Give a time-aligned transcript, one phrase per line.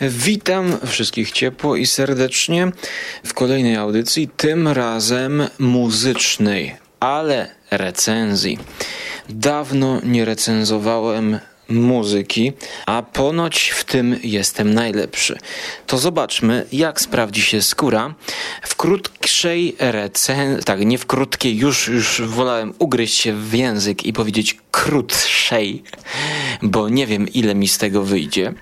[0.00, 2.72] Witam wszystkich ciepło i serdecznie
[3.24, 8.58] w kolejnej audycji, tym razem muzycznej, ale recenzji.
[9.28, 11.38] Dawno nie recenzowałem
[11.68, 12.52] muzyki,
[12.86, 15.38] a ponoć w tym jestem najlepszy.
[15.86, 18.14] To zobaczmy, jak sprawdzi się skóra
[18.62, 24.12] w krótszej recenzji, tak, nie w krótkiej, już, już wolałem ugryźć się w język i
[24.12, 25.82] powiedzieć krótszej,
[26.62, 28.52] bo nie wiem, ile mi z tego wyjdzie.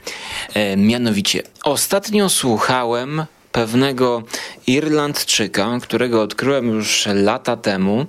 [0.54, 4.22] E, mianowicie, ostatnio słuchałem pewnego
[4.66, 8.06] Irlandczyka, którego odkryłem już lata temu.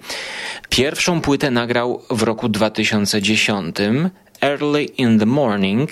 [0.70, 3.76] Pierwszą płytę nagrał w roku 2010
[4.44, 5.90] Early in the Morning,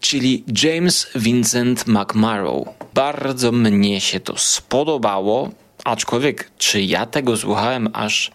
[0.00, 2.68] czyli James Vincent McMurrow.
[2.94, 5.50] Bardzo mnie się to spodobało,
[5.84, 8.30] aczkolwiek czy ja tego słuchałem aż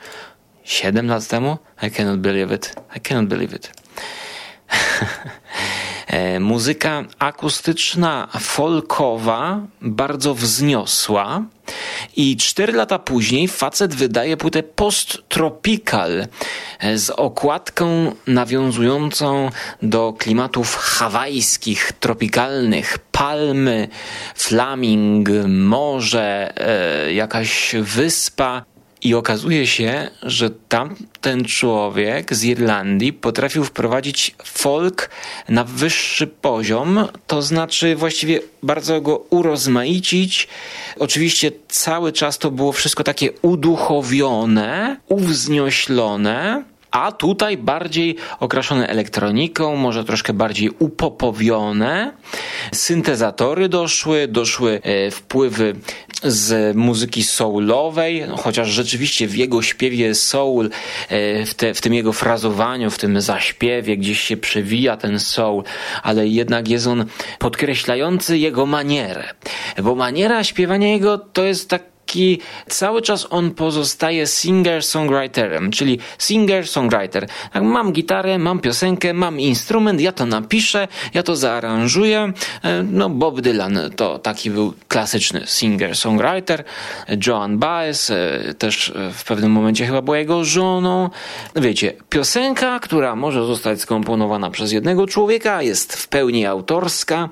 [0.64, 1.58] 7 lat temu?
[1.84, 2.76] I cannot believe it.
[2.98, 3.72] I cannot believe it.
[6.12, 11.44] E, muzyka akustyczna, folkowa, bardzo wzniosła.
[12.16, 16.28] I cztery lata później facet wydaje płytę post-tropical
[16.80, 19.50] e, z okładką nawiązującą
[19.82, 22.98] do klimatów hawajskich, tropikalnych.
[23.12, 23.88] Palmy,
[24.36, 28.71] flaming, morze, e, jakaś wyspa.
[29.04, 35.10] I okazuje się, że tamten człowiek z Irlandii potrafił wprowadzić folk
[35.50, 40.48] na wyższy poziom, to znaczy właściwie bardzo go urozmaicić.
[41.00, 50.04] Oczywiście cały czas to było wszystko takie uduchowione, uwznioślone, a tutaj bardziej okraszone elektroniką, może
[50.04, 52.14] troszkę bardziej upopowione.
[52.74, 55.76] Syntezatory doszły, doszły e, wpływy
[56.24, 60.70] z muzyki soulowej, chociaż rzeczywiście w jego śpiewie soul,
[61.10, 65.64] e, w, te, w tym jego frazowaniu, w tym zaśpiewie gdzieś się przewija ten soul,
[66.04, 67.06] ale jednak jest on
[67.40, 69.24] podkreślający jego manierę,
[69.84, 77.28] bo maniera śpiewania jego to jest tak taki cały czas on pozostaje singer-songwriterem, czyli singer-songwriter.
[77.62, 82.34] Mam gitarę, mam piosenkę, mam instrument, ja to napiszę, ja to zaaranżuję.
[82.64, 86.64] E, no Bob Dylan to taki był klasyczny singer-songwriter.
[87.28, 91.10] Joan Baez e, też w pewnym momencie chyba była jego żoną.
[91.56, 97.30] Wiecie, piosenka, która może zostać skomponowana przez jednego człowieka, jest w pełni autorska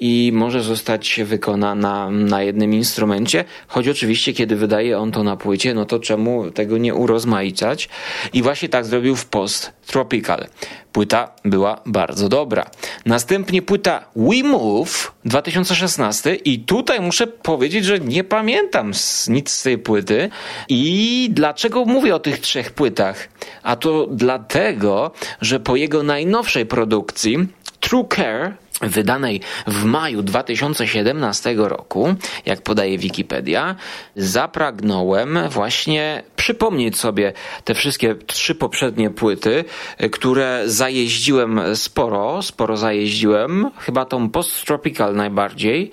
[0.00, 5.36] i może zostać wykonana na jednym instrumencie, choć oczywiście oczywiście, kiedy wydaje on to na
[5.36, 7.88] płycie, no to czemu tego nie urozmaicać?
[8.32, 10.46] I właśnie tak zrobił w Post Tropical.
[10.92, 12.70] Płyta była bardzo dobra.
[13.06, 18.92] Następnie płyta We Move 2016 i tutaj muszę powiedzieć, że nie pamiętam
[19.28, 20.30] nic z tej płyty.
[20.68, 23.28] I dlaczego mówię o tych trzech płytach?
[23.62, 25.10] A to dlatego,
[25.40, 27.38] że po jego najnowszej produkcji
[27.80, 32.14] True Care wydanej w maju 2017 roku,
[32.46, 33.76] jak podaje Wikipedia,
[34.16, 37.32] zapragnąłem właśnie przypomnieć sobie
[37.64, 39.64] te wszystkie trzy poprzednie płyty,
[40.12, 45.90] które zajeździłem sporo, sporo zajeździłem, chyba tą post-tropical najbardziej.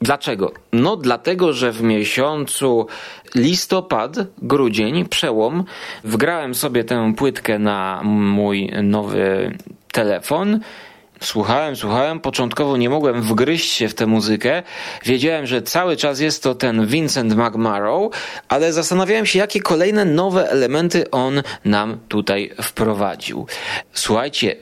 [0.00, 0.52] Dlaczego?
[0.72, 2.86] No dlatego, że w miesiącu
[3.34, 5.64] listopad, grudzień, przełom,
[6.04, 9.58] wgrałem sobie tę płytkę na mój nowy
[9.92, 10.60] telefon
[11.22, 14.62] Słuchałem, słuchałem, początkowo nie mogłem wgryźć się w tę muzykę.
[15.04, 18.12] Wiedziałem, że cały czas jest to ten Vincent McMurrow,
[18.48, 23.46] ale zastanawiałem się, jakie kolejne nowe elementy on nam tutaj wprowadził.
[23.92, 24.56] Słuchajcie,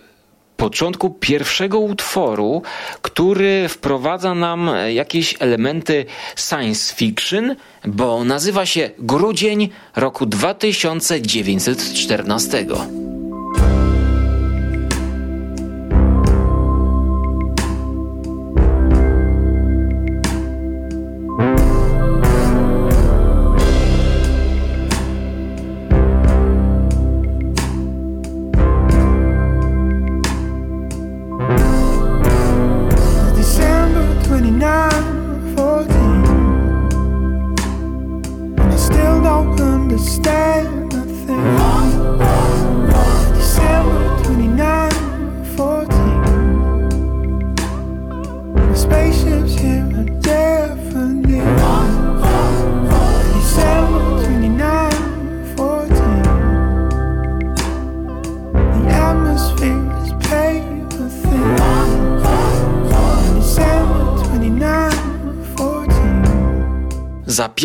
[0.57, 2.63] początku pierwszego utworu,
[3.03, 6.07] który wprowadza nam jakieś elementy
[6.37, 7.57] science fiction,
[7.87, 12.67] bo nazywa się Grudzień roku 2914.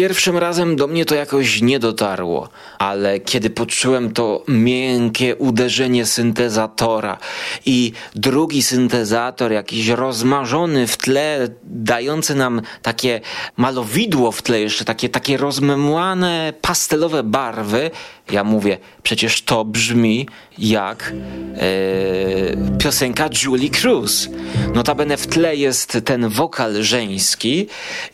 [0.06, 2.50] pierwszym razem do mnie to jakoś nie dotarło,
[2.80, 7.18] ale kiedy poczułem to miękkie uderzenie syntezatora
[7.66, 13.22] i drugi syntezator, jakiś rozmarzony w tle, dający nam takie
[13.58, 17.92] malowidło w tle, jeszcze takie, takie rozmemłane, pastelowe barwy,
[18.32, 21.14] ja mówię, przecież to brzmi jak
[21.58, 24.30] e, piosenka Julie Cruz.
[24.74, 27.68] Notabene w tle jest ten wokal żeński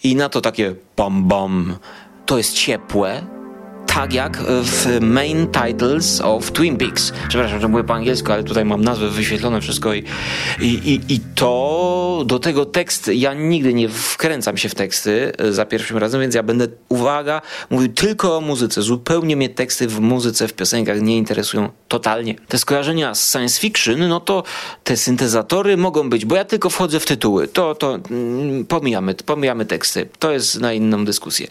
[0.04, 1.78] i na to takie bam bam.
[2.32, 3.26] To jest ciepłe,
[3.96, 7.14] tak jak w main titles of Twin Peaks.
[7.28, 10.04] Przepraszam, że mówię po angielsku, ale tutaj mam nazwę wyświetlone wszystko i,
[10.62, 15.54] i, i, i to do tego tekst, ja nigdy nie wkręcam się w teksty e,
[15.54, 18.82] za pierwszym razem, więc ja będę, uwaga, mówił tylko o muzyce.
[18.82, 22.36] Zupełnie mnie teksty w muzyce, w piosenkach nie interesują totalnie.
[22.48, 24.44] Te skojarzenia z science fiction, no to
[24.84, 27.48] te syntezatory mogą być, bo ja tylko wchodzę w tytuły.
[27.48, 30.10] To, to mm, pomijamy, pomijamy teksty.
[30.20, 31.48] To jest na inną dyskusję.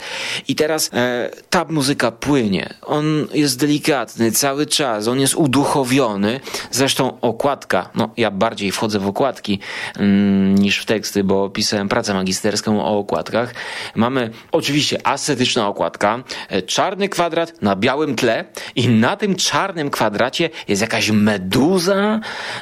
[0.48, 2.74] I teraz e, ta muzyka płynie.
[2.82, 6.40] On jest delikatny cały czas, on jest uduchowiony.
[6.70, 9.58] Zresztą okładka, no ja bardziej wchodzę w okładki
[9.98, 13.54] mm, niż w teksty, bo pisałem pracę magisterską o okładkach.
[13.94, 18.44] Mamy oczywiście ascetyczna okładka, e, czarny kwadrat na białym tle
[18.76, 22.20] i na tym czarnym kwadracie jest jakaś meduza,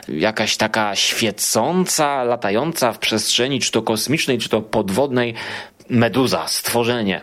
[0.08, 5.34] jakaś taka świecąca, latająca w przestrzeni, czy to kosmicznej, czy to podwodnej
[5.90, 7.20] meduza, stworzenie.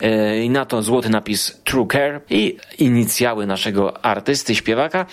[0.00, 5.06] E, I na to złoty napis True Care i inicjały naszego artysty, śpiewaka.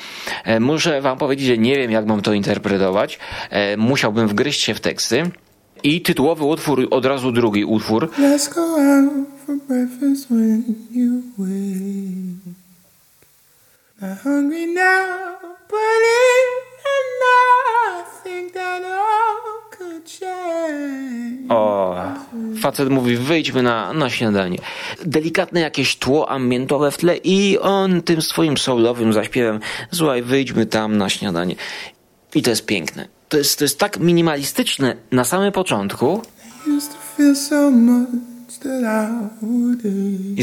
[0.44, 3.20] E, muszę wam powiedzieć, że nie wiem, jak mam to interpretować.
[3.50, 5.32] E, musiałbym wgryźć się w teksty.
[5.84, 8.10] I tytułowy utwór, od razu drugi utwór.
[8.20, 11.24] Let's go out for breakfast when you.
[14.02, 19.53] Not hungry now, but in nothing that all.
[21.50, 21.96] O,
[22.62, 24.58] facet mówi, wyjdźmy na, na śniadanie.
[25.06, 29.60] Delikatne jakieś tło ambientowe w tle i on tym swoim soulowym zaśpiewem,
[29.92, 31.56] słuchaj, wyjdźmy tam na śniadanie.
[32.36, 33.08] I to jest piękne.
[33.30, 36.22] To jest, to jest tak minimalistyczne na samym początku.
[36.68, 38.33] I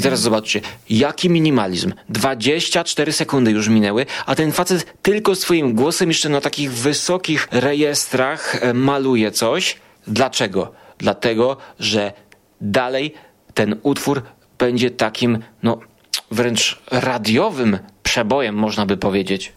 [0.00, 1.92] teraz zobaczcie, jaki minimalizm.
[2.08, 8.56] 24 sekundy już minęły, a ten facet tylko swoim głosem jeszcze na takich wysokich rejestrach
[8.60, 9.76] e, maluje coś.
[10.06, 10.72] Dlaczego?
[10.98, 12.12] Dlatego, że
[12.60, 13.14] dalej
[13.54, 14.22] ten utwór
[14.58, 15.78] będzie takim, no,
[16.30, 19.52] wręcz radiowym przebojem, można by powiedzieć.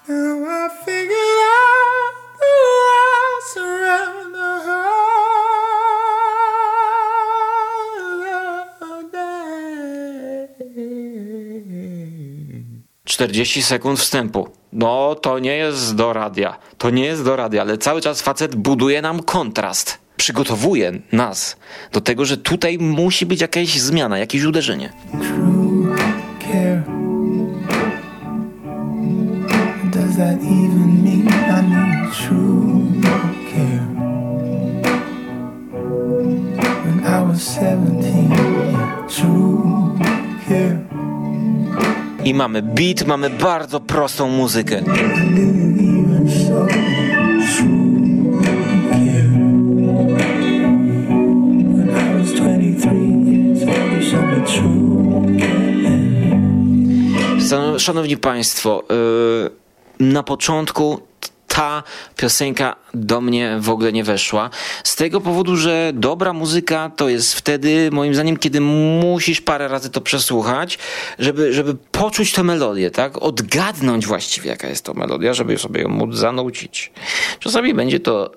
[13.23, 14.47] Czterdzieści sekund wstępu.
[14.73, 16.59] No, to nie jest do radia.
[16.77, 21.57] To nie jest do radia, ale cały czas facet buduje nam kontrast przygotowuje nas
[21.91, 24.93] do tego, że tutaj musi być jakaś zmiana, jakieś uderzenie.
[42.25, 44.83] I mamy beat, mamy bardzo prostą muzykę.
[57.77, 58.83] Szanowni Państwo,
[59.99, 61.01] y, na początku
[61.55, 61.83] ta
[62.17, 64.49] piosenka do mnie w ogóle nie weszła.
[64.83, 69.89] Z tego powodu, że dobra muzyka to jest wtedy, moim zdaniem, kiedy musisz parę razy
[69.89, 70.79] to przesłuchać,
[71.19, 73.17] żeby, żeby poczuć tę melodię, tak?
[73.17, 76.91] Odgadnąć właściwie, jaka jest to melodia, żeby sobie ją móc zanucić.
[77.39, 78.31] Czasami będzie to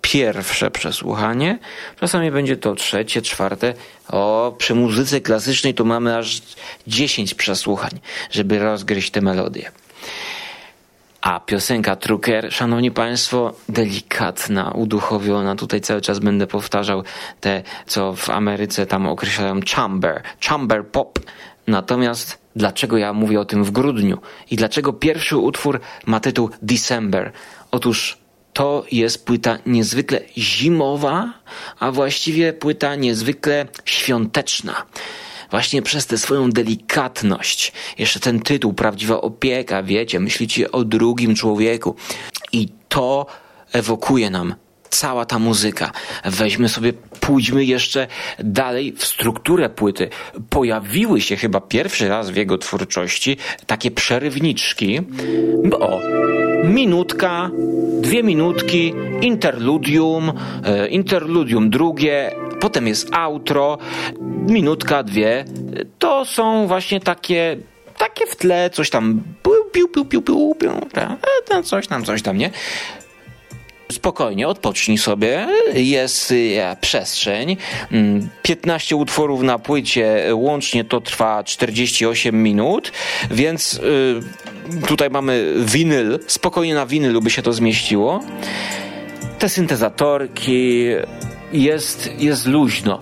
[0.00, 1.58] pierwsze przesłuchanie,
[2.00, 3.74] czasami będzie to trzecie, czwarte.
[4.08, 6.42] O, przy muzyce klasycznej to mamy aż
[6.86, 8.00] 10 przesłuchań,
[8.30, 9.70] żeby rozgryźć tę melodię.
[11.22, 15.56] A piosenka Trucker, szanowni państwo, delikatna, uduchowiona.
[15.56, 17.02] Tutaj cały czas będę powtarzał
[17.40, 21.18] te, co w Ameryce tam określają chamber, chamber pop.
[21.66, 24.18] Natomiast dlaczego ja mówię o tym w grudniu
[24.50, 27.32] i dlaczego pierwszy utwór ma tytuł December?
[27.70, 28.18] Otóż
[28.52, 31.32] to jest płyta niezwykle zimowa,
[31.78, 34.86] a właściwie płyta niezwykle świąteczna.
[35.52, 41.96] Właśnie przez tę swoją delikatność, jeszcze ten tytuł, prawdziwa opieka, wiecie, myślicie o drugim człowieku.
[42.52, 43.26] I to
[43.72, 44.54] ewokuje nam
[44.90, 45.92] cała ta muzyka.
[46.24, 48.06] Weźmy sobie, pójdźmy jeszcze
[48.38, 50.08] dalej w strukturę płyty.
[50.50, 55.00] Pojawiły się chyba pierwszy raz w jego twórczości takie przerywniczki.
[55.64, 56.00] Bo
[56.64, 57.50] minutka,
[58.00, 60.32] dwie minutki, interludium,
[60.64, 63.78] e, interludium drugie, potem jest outro,
[64.46, 65.44] minutka, dwie.
[65.98, 67.56] To są właśnie takie
[67.98, 70.70] takie w tle, coś tam piu, piu, piu, piu, piu,
[71.50, 72.50] e, coś tam, coś tam, nie?
[73.92, 77.56] spokojnie, odpocznij sobie, jest e, przestrzeń.
[78.42, 82.92] 15 mm, utworów na płycie, łącznie to trwa 48 minut,
[83.30, 84.20] więc y,
[84.86, 88.20] tutaj mamy winyl, spokojnie na winylu by się to zmieściło.
[89.38, 90.86] Te syntezatorki,
[91.52, 92.98] jest, jest luźno.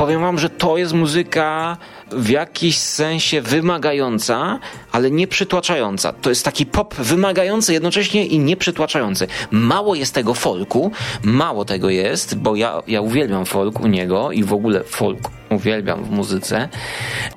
[0.00, 1.76] Powiem wam, że to jest muzyka
[2.12, 4.58] w jakiś sensie wymagająca,
[4.92, 6.12] ale nie przytłaczająca.
[6.12, 9.26] To jest taki pop wymagający jednocześnie i nie przytłaczający.
[9.50, 10.92] Mało jest tego folku,
[11.22, 15.18] mało tego jest, bo ja, ja uwielbiam folk u niego i w ogóle folk
[15.50, 16.68] uwielbiam w muzyce,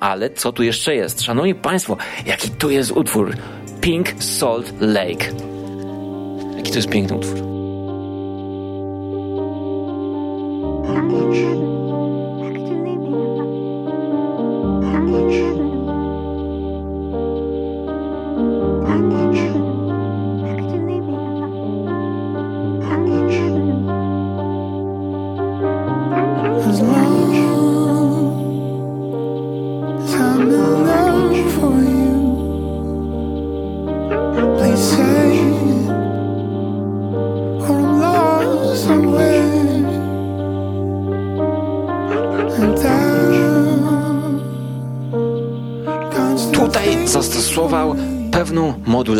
[0.00, 1.22] ale co tu jeszcze jest?
[1.22, 1.96] Szanowni Państwo,
[2.26, 3.36] jaki tu jest utwór?
[3.80, 5.26] Pink Salt Lake.
[6.56, 7.53] Jaki to jest piękny utwór.
[10.94, 11.24] Pewną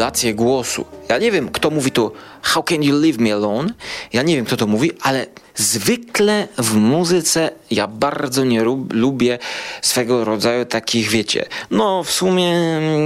[0.05, 0.85] modulację głosu.
[1.09, 3.73] Ja nie wiem, kto mówi tu How can you leave me alone?
[4.13, 9.39] Ja nie wiem, kto to mówi, ale zwykle w muzyce ja bardzo nie lubię
[9.85, 12.55] swego rodzaju takich, wiecie, no w sumie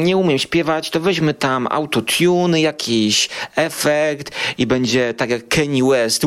[0.05, 6.27] nie umiem śpiewać, to weźmy tam autotune, jakiś efekt i będzie tak jak Kanye West.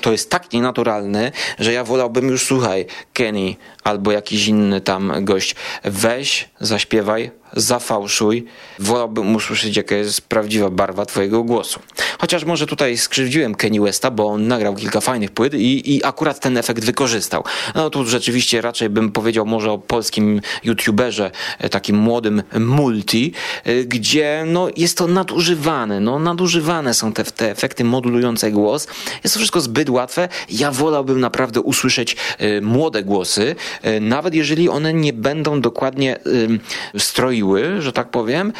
[0.00, 5.54] To jest tak nienaturalne, że ja wolałbym już, słuchaj, Kenny albo jakiś inny tam gość,
[5.84, 8.44] weź, zaśpiewaj, zafałszuj.
[8.78, 11.80] Wolałbym usłyszeć, jaka jest prawdziwa barwa twojego głosu.
[12.18, 16.37] Chociaż może tutaj skrzywdziłem Kenny Westa, bo on nagrał kilka fajnych płyt i, i akurat
[16.40, 17.44] ten efekt wykorzystał.
[17.74, 23.32] No tu rzeczywiście raczej bym powiedział może o polskim youtuberze, e, takim młodym multi,
[23.64, 26.00] e, gdzie no, jest to nadużywane.
[26.00, 28.86] No, nadużywane są te, te efekty modulujące głos.
[29.24, 30.28] Jest to wszystko zbyt łatwe.
[30.50, 36.98] Ja wolałbym naprawdę usłyszeć y, młode głosy, y, nawet jeżeli one nie będą dokładnie y,
[36.98, 38.52] stroiły, że tak powiem,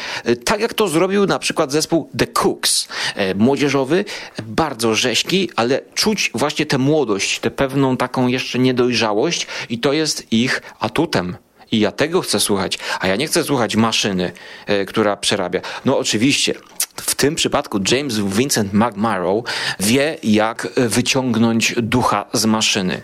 [0.45, 2.87] tak jak to zrobił na przykład zespół The Cooks
[3.35, 4.05] młodzieżowy,
[4.43, 10.33] bardzo rzeźki, ale czuć właśnie tę młodość, tę pewną taką jeszcze niedojrzałość i to jest
[10.33, 11.37] ich atutem.
[11.71, 14.31] I ja tego chcę słuchać, a ja nie chcę słuchać maszyny,
[14.65, 15.61] e, która przerabia.
[15.85, 16.53] No oczywiście,
[16.95, 19.43] w tym przypadku James Vincent McMurrow
[19.79, 23.01] wie, jak wyciągnąć ducha z maszyny.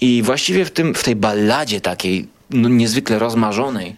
[0.00, 3.96] I właściwie w, tym, w tej balladzie takiej no, niezwykle rozmarzonej,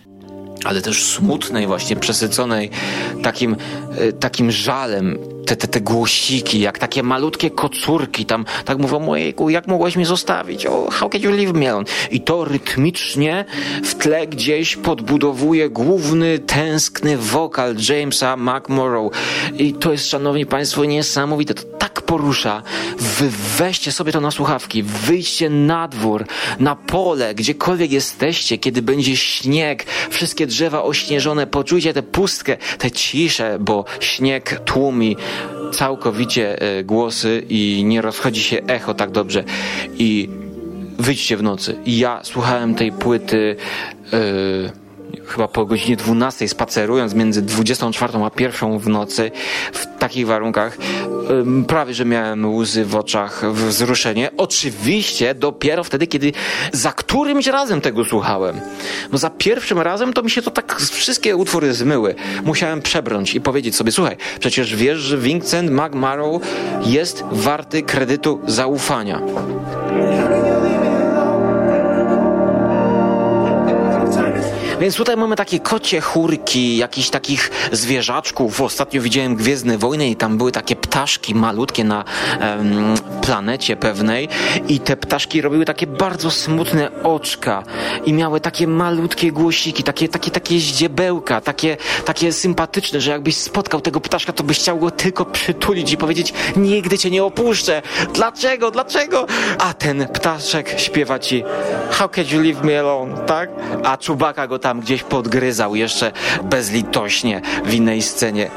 [0.64, 2.71] ale też smutnej, właśnie przesyconej
[3.23, 3.56] takim,
[3.99, 5.18] e, takim żalem.
[5.47, 10.06] Te, te, te głosiki, jak takie malutkie kocurki, tam tak mówią, mojejku, jak mogłaś mnie
[10.06, 10.66] zostawić?
[10.66, 11.85] Oh, how can you leave me alone?
[12.11, 13.44] I to rytmicznie
[13.85, 19.12] w tle gdzieś podbudowuje główny, tęskny wokal Jamesa McMorrow.
[19.59, 21.54] I to jest, szanowni państwo, niesamowite.
[21.54, 21.62] To
[22.14, 22.62] porusza.
[22.99, 26.25] Wy weźcie sobie to na słuchawki, wyjdźcie na dwór,
[26.61, 33.59] na pole, gdziekolwiek jesteście, kiedy będzie śnieg, wszystkie drzewa ośnieżone, poczujcie tę pustkę, tę ciszę,
[33.61, 35.16] bo śnieg tłumi
[35.73, 39.44] całkowicie e, głosy i nie rozchodzi się echo tak dobrze.
[39.99, 40.28] I
[40.99, 41.76] wyjdźcie w nocy.
[41.87, 43.56] Ja słuchałem tej płyty.
[44.12, 44.84] Yy,
[45.26, 49.31] chyba po godzinie 12 spacerując między 24 a 1 w nocy
[49.73, 50.78] w takich warunkach
[51.69, 54.31] prawie, że miałem łzy w oczach, wzruszenie.
[54.37, 56.33] Oczywiście dopiero wtedy, kiedy
[56.73, 58.61] za którymś razem tego słuchałem.
[59.12, 62.14] Bo za pierwszym razem to mi się to tak wszystkie utwory zmyły.
[62.45, 66.43] Musiałem przebrnąć i powiedzieć sobie, słuchaj, przecież wiesz, że Vincent McMurrow
[66.87, 69.21] jest warty kredytu zaufania.
[74.81, 78.61] Więc tutaj mamy takie kocie chórki, jakichś takich zwierzaczków.
[78.61, 82.04] Ostatnio widziałem Gwiezdne Wojny i tam były takie ptaszki malutkie na
[83.23, 84.28] planecie pewnej
[84.69, 87.62] i te ptaszki robiły takie bardzo smutne oczka
[88.07, 93.81] i miały takie malutkie głosiki, takie, takie, takie zdziebełka, takie, takie sympatyczne, że jakbyś spotkał
[93.81, 97.83] tego ptaszka, to byś chciał go tylko przytulić i powiedzieć nigdy cię nie opuszczę.
[98.14, 98.71] Dlaczego?
[98.71, 99.26] Dlaczego?
[99.59, 101.45] A ten ptaszek śpiewa ci
[101.90, 103.26] How can you leave me alone?
[103.26, 103.50] Tak?
[103.85, 106.12] A czubaka go tam gdzieś podgryzał jeszcze
[106.44, 108.50] bezlitośnie w innej scenie.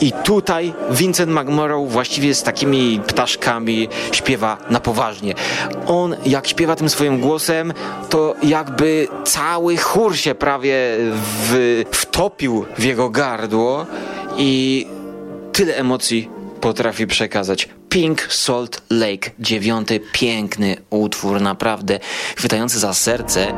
[0.00, 5.34] I tutaj Vincent McMorrow właściwie z takimi ptaszkami śpiewa na poważnie.
[5.86, 7.72] On jak śpiewa tym swoim głosem,
[8.10, 10.74] to jakby cały chór się prawie
[11.48, 13.86] w, wtopił w jego gardło
[14.36, 14.86] i
[15.52, 16.28] tyle emocji
[16.60, 17.68] potrafi przekazać.
[17.88, 21.98] Pink Salt Lake, dziewiąty piękny utwór, naprawdę
[22.36, 23.52] chwytający za serce.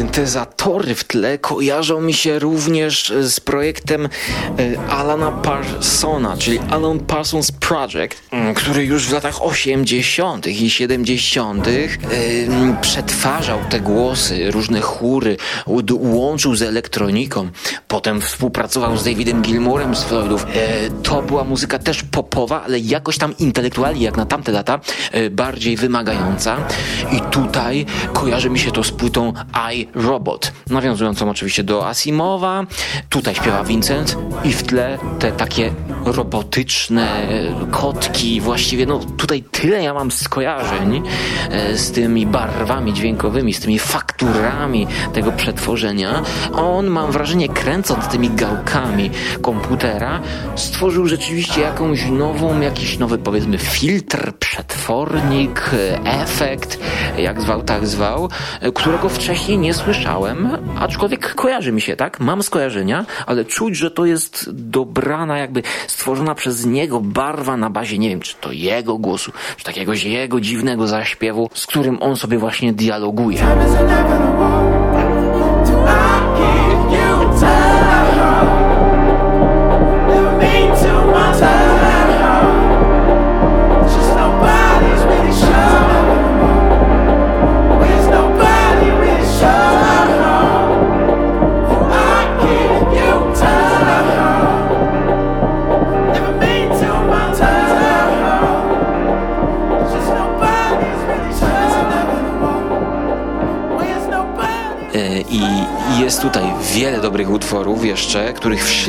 [0.00, 4.08] Syntezatory w tle kojarzą mi się również z projektem e,
[4.90, 10.46] Alana Parsona, czyli Alan Parsons Project, mm, który już w latach 80.
[10.46, 11.68] i 70.
[12.80, 15.36] przetwarzał te głosy, różne chóry,
[16.00, 17.48] łączył z elektroniką.
[17.88, 20.46] Potem współpracował z Davidem Gilmorem z Floydów.
[20.54, 24.80] E, to była muzyka też popowa, ale jakoś tam intelektualnie, jak na tamte lata,
[25.12, 26.56] e, bardziej wymagająca.
[27.12, 29.32] I tutaj kojarzy mi się to z płytą
[29.74, 32.66] I Robot, nawiązującą oczywiście do Asimowa.
[33.08, 35.72] Tutaj śpiewa Vincent i w tle te takie
[36.04, 37.28] robotyczne
[37.70, 41.02] kotki, właściwie no tutaj tyle ja mam skojarzeń
[41.50, 46.22] e, z tymi barwami dźwiękowymi, z tymi fakturami tego przetworzenia.
[46.52, 49.10] On, mam wrażenie, kręcąc tymi gałkami
[49.42, 50.20] komputera,
[50.56, 55.70] stworzył rzeczywiście jakąś nową, jakiś nowy powiedzmy filtr, przetwornik,
[56.04, 56.78] efekt,
[57.18, 58.28] jak zwał, tak zwał,
[58.60, 62.20] e, którego wcześniej nie słyszałem, aczkolwiek kojarzy mi się, tak?
[62.20, 67.98] Mam skojarzenia, ale czuć, że to jest dobrana, jakby stworzona przez niego barwa na bazie,
[67.98, 72.38] nie wiem, czy to jego głosu, czy takiego jego dziwnego zaśpiewu, z którym on sobie
[72.38, 73.46] właśnie dialoguje.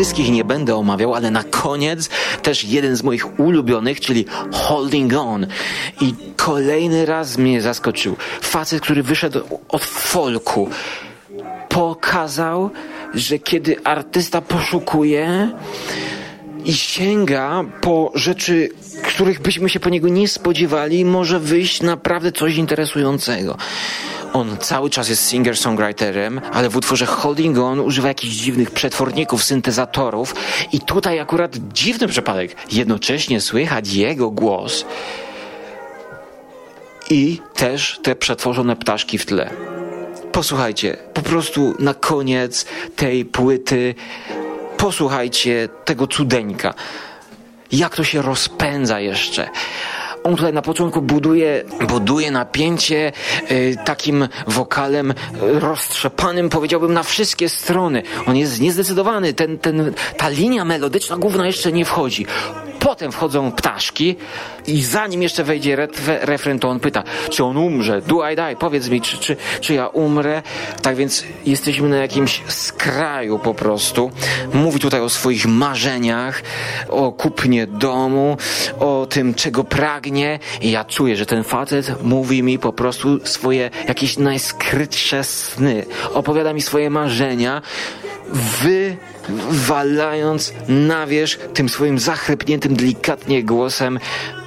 [0.02, 2.10] Wszystkich nie będę omawiał, ale na koniec
[2.42, 5.48] też jeden z moich ulubionych, czyli Holding On.
[6.02, 8.16] I kolejny raz mnie zaskoczył.
[8.42, 10.70] Facet, który wyszedł od folku,
[11.70, 12.70] pokazał,
[13.14, 15.52] że kiedy artysta poszukuje
[16.66, 18.70] i sięga po rzeczy,
[19.04, 23.58] których byśmy się po niego nie spodziewali, może wyjść naprawdę coś interesującego.
[24.34, 30.36] On cały czas jest singer-songwriterem, ale w utworze Holding On używa jakichś dziwnych przetworników, syntezatorów
[30.72, 32.56] i tutaj akurat dziwny przypadek.
[32.72, 34.86] Jednocześnie słychać jego głos
[37.10, 39.50] i też te przetworzone ptaszki w tle.
[40.32, 42.65] Posłuchajcie, po prostu na koniec
[42.96, 43.96] tej płyty
[44.78, 46.74] posłuchajcie tego cudeńka.
[47.72, 49.50] Jak to się rozpędza jeszcze.
[50.24, 53.12] On tutaj na początku buduje, buduje napięcie
[53.52, 58.04] y, takim wokalem roztrzepanym, powiedziałbym, na wszystkie strony.
[58.26, 62.26] On jest niezdecydowany, ten, ten, ta linia melodyczna główna jeszcze nie wchodzi.
[62.82, 64.15] Potem wchodzą ptaszki
[64.67, 68.02] i zanim jeszcze wejdzie refren, to on pyta, czy on umrze?
[68.02, 68.56] Do I die?
[68.60, 70.41] Powiedz mi, czy, czy, czy ja umrę?
[70.82, 74.12] Tak więc jesteśmy na jakimś skraju po prostu.
[74.54, 76.41] Mówi tutaj o swoich marzeniach,
[76.89, 78.38] o kupnie domu,
[78.80, 83.70] o tym, czego pragnie i ja czuję, że ten facet mówi mi po prostu swoje
[83.88, 85.86] jakieś najskrytsze sny.
[86.13, 87.62] Opowiada mi swoje marzenia.
[88.34, 88.98] Wy
[89.50, 94.00] walając na wierzch tym swoim zachrypniętym delikatnie głosem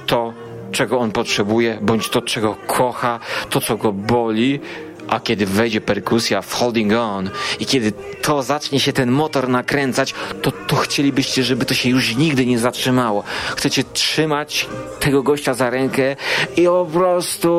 [0.05, 0.33] to,
[0.71, 4.59] czego on potrzebuje, bądź to, czego kocha, to, co go boli,
[5.07, 10.13] a kiedy wejdzie perkusja w Holding On i kiedy to zacznie się ten motor nakręcać,
[10.41, 13.23] to, to chcielibyście, żeby to się już nigdy nie zatrzymało.
[13.55, 14.67] Chcecie trzymać
[14.99, 16.15] tego gościa za rękę
[16.57, 17.49] i po prostu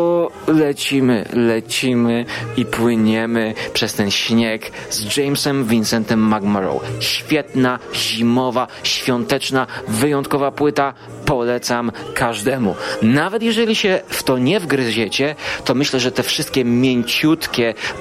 [0.46, 2.24] lecimy, lecimy
[2.56, 6.82] i płyniemy przez ten śnieg z Jamesem Vincentem McMurrow.
[7.00, 10.94] Świetna, zimowa, świąteczna, wyjątkowa płyta
[11.26, 12.74] polecam każdemu.
[13.02, 17.35] Nawet jeżeli się w to nie wgryziecie, to myślę, że te wszystkie mięciutkie,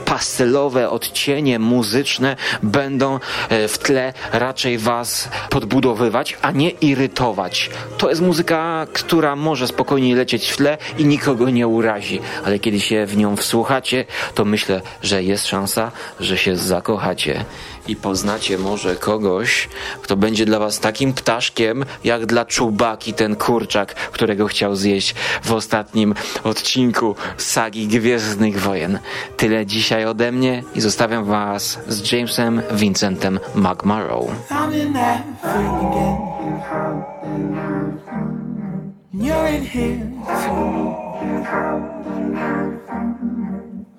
[0.06, 3.20] pastelowe odcienie muzyczne będą
[3.50, 7.70] e, w tle raczej was podbudowywać, a nie irytować.
[7.98, 12.80] To jest muzyka, która może spokojnie lecieć w tle i nikogo nie urazi, ale kiedy
[12.80, 17.46] się w nią wsłuchacie, to myślę, że jest szansa, że się zakochacie
[17.88, 19.70] i poznacie może kogoś,
[20.02, 25.52] kto będzie dla was takim ptaszkiem, jak dla czubaki ten kurczak, którego chciał zjeść w
[25.52, 29.00] ostatnim odcinku sagi Gwiezdnych Wojen.
[29.38, 34.28] Tyle dzisiaj ode mnie i zostawiam was z Jamesem Vincentem McMurrow.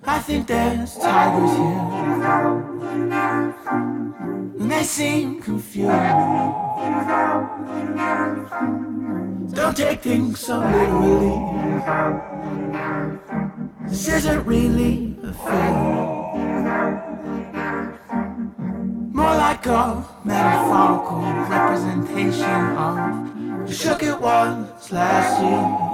[0.08, 2.66] I think there's tigers here.
[4.66, 5.92] and they seem confused.
[9.54, 11.66] Don't take things so literally.
[13.88, 16.07] This isn't really a film.
[19.12, 25.87] More like a metaphorical representation of the shook it was last year.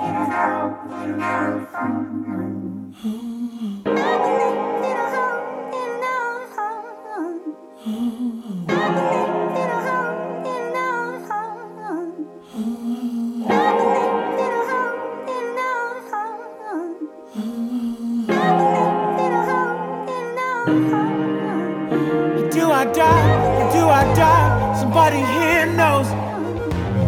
[24.93, 26.07] Somebody here knows?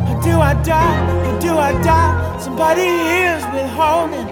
[0.08, 0.96] Or do I die?
[1.28, 2.40] Or do I die?
[2.40, 4.28] Somebody here's withholding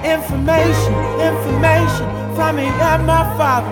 [0.00, 3.68] information, information from me and my father.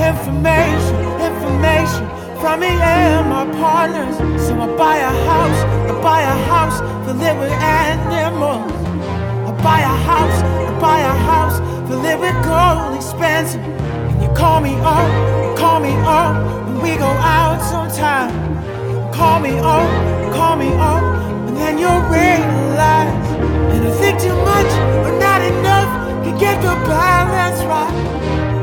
[0.00, 0.96] Information,
[1.28, 2.08] information
[2.40, 4.16] from me and my partners.
[4.46, 5.60] So I buy a house,
[5.90, 8.72] I buy a house filled with animals.
[9.44, 13.60] I buy a house, I buy a house filled with gold expensive.
[13.60, 18.32] And you call me up, call me up we go out sometime.
[19.12, 19.88] Call me up,
[20.32, 21.02] call me up,
[21.48, 23.12] and then you'll realize.
[23.72, 24.70] And I think too much
[25.06, 25.90] or not enough
[26.24, 27.94] can get the balance right.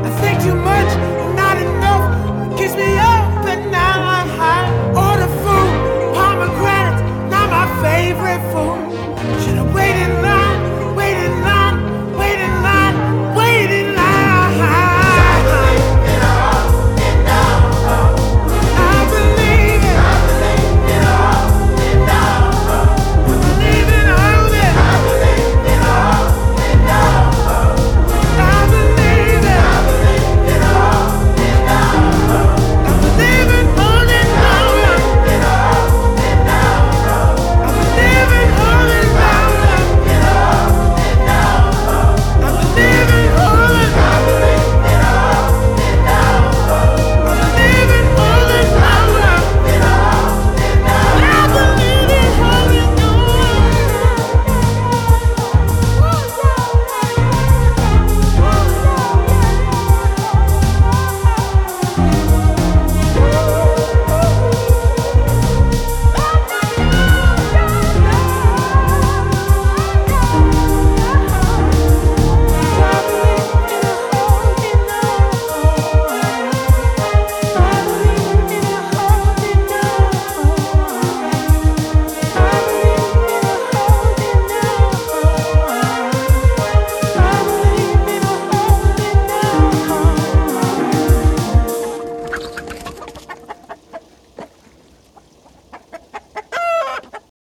[0.04, 0.90] I think too much
[1.22, 4.66] or not enough keeps me up and now I'm high.
[5.06, 5.70] Order food,
[6.14, 7.00] pomegranates,
[7.30, 8.78] not my favorite food.
[9.42, 10.17] Should have waited.